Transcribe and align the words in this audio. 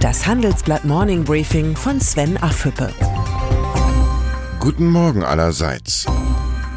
Das 0.00 0.28
Handelsblatt 0.28 0.84
Morning 0.84 1.24
Briefing 1.24 1.74
von 1.74 2.00
Sven 2.00 2.36
Affüppe. 2.36 2.92
Guten 4.60 4.86
Morgen 4.86 5.24
allerseits. 5.24 6.06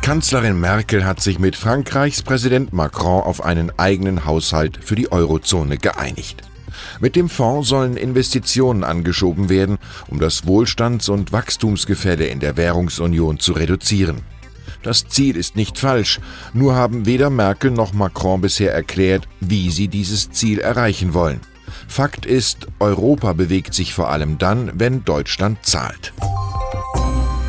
Kanzlerin 0.02 0.60
Merkel 0.60 1.06
hat 1.06 1.22
sich 1.22 1.38
mit 1.38 1.56
Frankreichs 1.56 2.24
Präsident 2.24 2.74
Macron 2.74 3.22
auf 3.22 3.46
einen 3.46 3.72
eigenen 3.78 4.26
Haushalt 4.26 4.80
für 4.82 4.96
die 4.96 5.12
Eurozone 5.12 5.78
geeinigt. 5.78 6.42
Mit 7.00 7.16
dem 7.16 7.30
Fonds 7.30 7.70
sollen 7.70 7.96
Investitionen 7.96 8.84
angeschoben 8.84 9.50
werden, 9.50 9.78
um 10.08 10.20
das 10.20 10.48
Wohlstands- 10.48 11.08
und 11.08 11.32
Wachstumsgefälle 11.32 12.26
in 12.26 12.40
der 12.40 12.58
Währungsunion 12.58 13.40
zu 13.40 13.54
reduzieren. 13.54 14.24
Das 14.82 15.08
Ziel 15.08 15.38
ist 15.38 15.56
nicht 15.56 15.78
falsch, 15.78 16.20
nur 16.54 16.74
haben 16.74 17.06
weder 17.06 17.30
Merkel 17.30 17.70
noch 17.70 17.94
Macron 17.94 18.42
bisher 18.42 18.74
erklärt, 18.74 19.28
wie 19.40 19.70
sie 19.70 19.90
dieses 19.90 20.32
Ziel 20.32 20.58
erreichen 20.58 21.14
wollen. 21.14 21.42
Fakt 21.88 22.26
ist, 22.26 22.68
Europa 22.80 23.34
bewegt 23.34 23.74
sich 23.74 23.94
vor 23.94 24.10
allem 24.10 24.38
dann, 24.38 24.72
wenn 24.76 25.04
Deutschland 25.06 25.66
zahlt. 25.66 26.14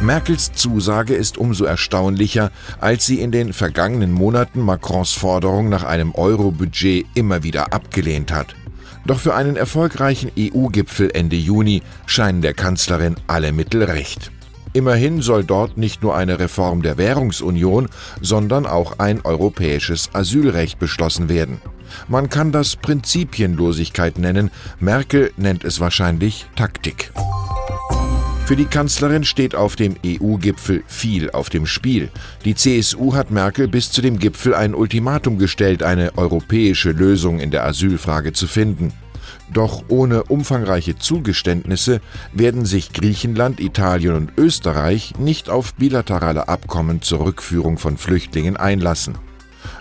Merkels 0.02 0.52
Zusage 0.52 1.14
ist 1.14 1.38
umso 1.38 1.64
erstaunlicher, 1.64 2.50
als 2.80 3.06
sie 3.06 3.20
in 3.20 3.30
den 3.30 3.52
vergangenen 3.52 4.10
Monaten 4.10 4.60
Macrons 4.60 5.12
Forderung 5.12 5.68
nach 5.68 5.84
einem 5.84 6.12
Euro-Budget 6.12 7.06
immer 7.14 7.44
wieder 7.44 7.72
abgelehnt 7.72 8.32
hat. 8.32 8.56
Doch 9.06 9.20
für 9.20 9.34
einen 9.34 9.56
erfolgreichen 9.56 10.30
EU-Gipfel 10.36 11.10
Ende 11.12 11.36
Juni 11.36 11.82
scheinen 12.06 12.42
der 12.42 12.54
Kanzlerin 12.54 13.16
alle 13.28 13.52
Mittel 13.52 13.84
recht. 13.84 14.32
Immerhin 14.74 15.20
soll 15.20 15.44
dort 15.44 15.76
nicht 15.76 16.02
nur 16.02 16.16
eine 16.16 16.38
Reform 16.38 16.82
der 16.82 16.96
Währungsunion, 16.96 17.88
sondern 18.20 18.64
auch 18.64 18.98
ein 18.98 19.20
europäisches 19.22 20.10
Asylrecht 20.14 20.78
beschlossen 20.78 21.28
werden. 21.28 21.60
Man 22.08 22.28
kann 22.28 22.52
das 22.52 22.76
Prinzipienlosigkeit 22.76 24.18
nennen, 24.18 24.50
Merkel 24.80 25.32
nennt 25.36 25.64
es 25.64 25.80
wahrscheinlich 25.80 26.46
Taktik. 26.56 27.12
Für 28.44 28.56
die 28.56 28.64
Kanzlerin 28.64 29.24
steht 29.24 29.54
auf 29.54 29.76
dem 29.76 29.96
EU-Gipfel 30.04 30.82
viel 30.86 31.30
auf 31.30 31.48
dem 31.48 31.64
Spiel. 31.64 32.10
Die 32.44 32.54
CSU 32.54 33.14
hat 33.14 33.30
Merkel 33.30 33.68
bis 33.68 33.90
zu 33.90 34.02
dem 34.02 34.18
Gipfel 34.18 34.54
ein 34.54 34.74
Ultimatum 34.74 35.38
gestellt, 35.38 35.82
eine 35.82 36.18
europäische 36.18 36.90
Lösung 36.90 37.38
in 37.38 37.50
der 37.50 37.64
Asylfrage 37.64 38.32
zu 38.32 38.46
finden. 38.48 38.92
Doch 39.52 39.84
ohne 39.88 40.24
umfangreiche 40.24 40.96
Zugeständnisse 40.98 42.00
werden 42.32 42.64
sich 42.64 42.92
Griechenland, 42.92 43.60
Italien 43.60 44.16
und 44.16 44.32
Österreich 44.36 45.14
nicht 45.18 45.48
auf 45.48 45.74
bilaterale 45.74 46.48
Abkommen 46.48 47.00
zur 47.00 47.24
Rückführung 47.24 47.78
von 47.78 47.96
Flüchtlingen 47.96 48.56
einlassen. 48.56 49.14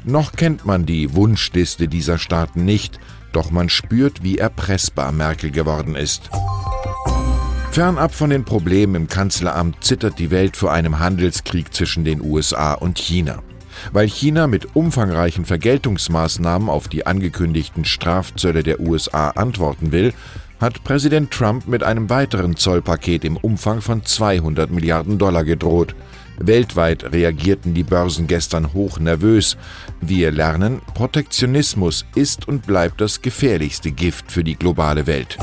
Noch 0.03 0.31
kennt 0.31 0.65
man 0.65 0.85
die 0.85 1.13
Wunschliste 1.13 1.87
dieser 1.87 2.17
Staaten 2.17 2.65
nicht, 2.65 2.99
doch 3.33 3.51
man 3.51 3.69
spürt, 3.69 4.23
wie 4.23 4.39
erpressbar 4.39 5.11
Merkel 5.11 5.51
geworden 5.51 5.95
ist. 5.95 6.29
Fernab 7.71 8.13
von 8.13 8.31
den 8.31 8.43
Problemen 8.43 8.95
im 8.95 9.07
Kanzleramt 9.07 9.83
zittert 9.83 10.17
die 10.19 10.31
Welt 10.31 10.57
vor 10.57 10.73
einem 10.73 10.99
Handelskrieg 10.99 11.73
zwischen 11.73 12.03
den 12.03 12.21
USA 12.21 12.73
und 12.73 12.97
China. 12.97 13.43
Weil 13.93 14.07
China 14.07 14.47
mit 14.47 14.75
umfangreichen 14.75 15.45
Vergeltungsmaßnahmen 15.45 16.67
auf 16.67 16.87
die 16.87 17.05
angekündigten 17.05 17.85
Strafzölle 17.85 18.63
der 18.63 18.79
USA 18.79 19.29
antworten 19.29 19.91
will, 19.91 20.13
hat 20.59 20.83
Präsident 20.83 21.31
Trump 21.31 21.67
mit 21.67 21.83
einem 21.83 22.09
weiteren 22.09 22.55
Zollpaket 22.55 23.23
im 23.23 23.37
Umfang 23.37 23.81
von 23.81 24.03
200 24.03 24.69
Milliarden 24.69 25.17
Dollar 25.17 25.43
gedroht. 25.43 25.95
Weltweit 26.47 27.11
reagierten 27.11 27.73
die 27.73 27.83
Börsen 27.83 28.27
gestern 28.27 28.73
hoch 28.73 28.99
nervös. 28.99 29.57
Wir 29.99 30.31
lernen, 30.31 30.81
Protektionismus 30.93 32.05
ist 32.15 32.47
und 32.47 32.65
bleibt 32.65 33.01
das 33.01 33.21
gefährlichste 33.21 33.91
Gift 33.91 34.31
für 34.31 34.43
die 34.43 34.55
globale 34.55 35.07
Welt. 35.07 35.37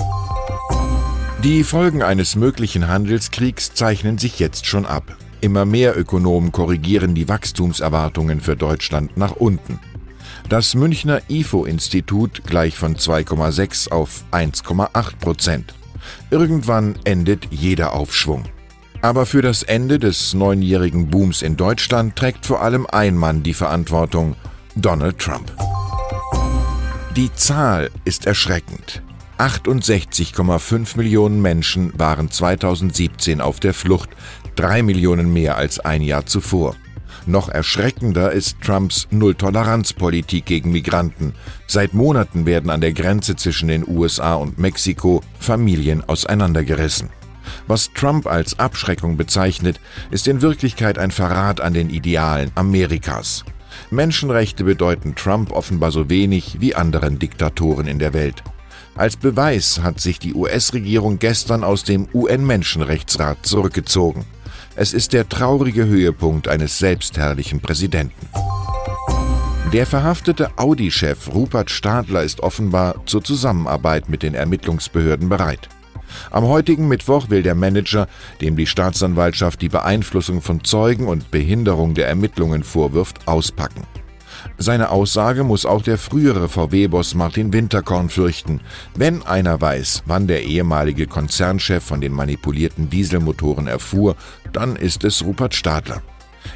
Die 1.45 1.63
Folgen 1.63 2.03
eines 2.03 2.35
möglichen 2.35 2.89
Handelskriegs 2.89 3.73
zeichnen 3.75 4.19
sich 4.19 4.39
jetzt 4.39 4.67
schon 4.67 4.87
ab. 4.87 5.17
Immer 5.41 5.65
mehr 5.65 5.97
Ökonomen 5.97 6.51
korrigieren 6.51 7.15
die 7.15 7.29
Wachstumserwartungen 7.29 8.41
für 8.41 8.57
Deutschland 8.57 9.17
nach 9.17 9.37
unten. 9.37 9.79
Das 10.49 10.75
Münchner 10.75 11.23
IFO-Institut 11.29 12.43
gleich 12.45 12.77
von 12.77 12.97
2,6 12.97 13.91
auf 13.93 14.25
1,8 14.33 15.17
Prozent. 15.19 15.75
Irgendwann 16.31 16.97
endet 17.05 17.49
jeder 17.51 17.93
Aufschwung. 17.93 18.45
Aber 19.01 19.27
für 19.27 19.43
das 19.43 19.63
Ende 19.63 19.99
des 19.99 20.35
neunjährigen 20.35 21.09
Booms 21.09 21.43
in 21.43 21.57
Deutschland 21.57 22.17
trägt 22.17 22.47
vor 22.47 22.63
allem 22.63 22.87
ein 22.91 23.17
Mann 23.17 23.43
die 23.43 23.55
Verantwortung, 23.55 24.35
Donald 24.75 25.19
Trump. 25.19 25.53
Die 27.15 27.33
Zahl 27.35 27.91
ist 28.05 28.27
erschreckend. 28.27 29.03
68,5 29.39 30.97
Millionen 30.97 31.41
Menschen 31.41 31.93
waren 31.97 32.29
2017 32.29 33.41
auf 33.41 33.61
der 33.61 33.73
Flucht, 33.73 34.11
drei 34.57 34.83
Millionen 34.83 35.33
mehr 35.33 35.57
als 35.57 35.79
ein 35.79 36.03
Jahr 36.03 36.27
zuvor. 36.27 36.75
Noch 37.25 37.49
erschreckender 37.49 38.33
ist 38.33 38.57
Trumps 38.63 39.07
Null-Toleranz-Politik 39.11 40.47
gegen 40.47 40.73
Migranten. 40.73 41.35
Seit 41.67 41.95
Monaten 41.95 42.47
werden 42.47 42.71
an 42.71 42.81
der 42.81 42.93
Grenze 42.93 43.37
zwischen 43.37 43.69
den 43.69 43.87
USA 43.87 44.35
und 44.35 44.59
Mexiko 44.59 45.23
Familien 45.39 46.03
auseinandergerissen. 46.09 47.11
Was 47.67 47.93
Trump 47.93 48.27
als 48.27 48.59
Abschreckung 48.59 49.17
bezeichnet, 49.17 49.81
ist 50.11 50.29
in 50.29 50.43
Wirklichkeit 50.43 50.99
ein 50.99 51.11
Verrat 51.11 51.61
an 51.61 51.75
den 51.75 51.91
Idealen 51.91 52.51
Amerikas. 52.55 53.45
Menschenrechte 53.91 54.65
bedeuten 54.65 55.15
Trump 55.15 55.53
offenbar 55.53 55.91
so 55.91 56.09
wenig 56.09 56.57
wie 56.61 56.75
anderen 56.75 57.19
Diktatoren 57.19 57.87
in 57.87 57.99
der 57.99 58.13
Welt. 58.13 58.43
Als 58.97 59.17
Beweis 59.17 59.81
hat 59.83 60.01
sich 60.01 60.19
die 60.19 60.35
US-Regierung 60.35 61.19
gestern 61.19 61.63
aus 61.63 61.85
dem 61.85 62.09
UN-Menschenrechtsrat 62.13 63.47
zurückgezogen. 63.47 64.25
Es 64.75 64.93
ist 64.93 65.13
der 65.13 65.29
traurige 65.29 65.87
Höhepunkt 65.87 66.49
eines 66.49 66.79
selbstherrlichen 66.79 67.61
Präsidenten. 67.61 68.29
Der 69.73 69.87
verhaftete 69.87 70.51
Audi-Chef 70.57 71.29
Rupert 71.35 71.71
Stadler 71.71 72.23
ist 72.23 72.41
offenbar 72.41 73.07
zur 73.07 73.23
Zusammenarbeit 73.23 74.09
mit 74.09 74.23
den 74.23 74.35
Ermittlungsbehörden 74.35 75.29
bereit. 75.29 75.69
Am 76.31 76.45
heutigen 76.45 76.89
Mittwoch 76.89 77.31
will 77.31 77.43
der 77.43 77.55
Manager, 77.55 78.09
dem 78.41 78.57
die 78.57 78.67
Staatsanwaltschaft 78.67 79.61
die 79.63 79.69
Beeinflussung 79.69 80.43
von 80.43 80.65
Zeugen 80.65 81.07
und 81.07 81.31
Behinderung 81.31 81.95
der 81.95 82.09
Ermittlungen 82.09 82.65
vorwirft, 82.65 83.27
auspacken. 83.27 83.87
Seine 84.57 84.91
Aussage 84.91 85.45
muss 85.45 85.67
auch 85.67 85.83
der 85.83 85.99
frühere 85.99 86.49
VW-Boss 86.49 87.15
Martin 87.15 87.53
Winterkorn 87.53 88.09
fürchten. 88.09 88.61
Wenn 88.95 89.23
einer 89.23 89.61
weiß, 89.61 90.03
wann 90.07 90.27
der 90.27 90.45
ehemalige 90.45 91.07
Konzernchef 91.07 91.83
von 91.83 92.01
den 92.01 92.13
manipulierten 92.13 92.91
Dieselmotoren 92.91 93.67
erfuhr, 93.67 94.17
dann 94.53 94.77
ist 94.77 95.05
es 95.05 95.25
Rupert 95.25 95.55
Stadler. 95.55 96.03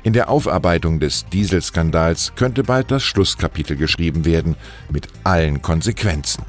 In 0.02 0.12
der 0.12 0.30
Aufarbeitung 0.30 1.00
des 1.00 1.26
Dieselskandals 1.26 2.32
könnte 2.34 2.62
bald 2.62 2.90
das 2.90 3.02
Schlusskapitel 3.02 3.76
geschrieben 3.76 4.24
werden, 4.24 4.56
mit 4.90 5.08
allen 5.24 5.62
Konsequenzen. 5.62 6.44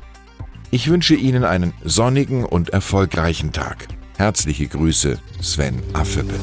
Ich 0.73 0.89
wünsche 0.89 1.13
Ihnen 1.13 1.43
einen 1.43 1.71
sonnigen 1.83 2.43
und 2.43 2.71
erfolgreichen 2.71 3.51
Tag. 3.51 3.85
Herzliche 4.17 4.67
Grüße, 4.67 5.19
Sven 5.39 5.75
Affüppe. 5.93 6.33